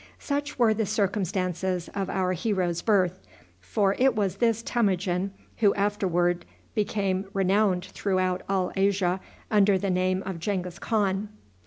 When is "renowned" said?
7.33-7.85